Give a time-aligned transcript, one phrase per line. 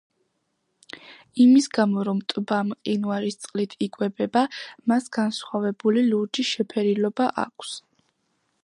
[1.43, 4.45] იმის გამო, რომ ტბა მყინვარის წყლით იკვებება,
[4.93, 7.81] მას განსხვავებული ლურჯი შეფერილობა აქვს.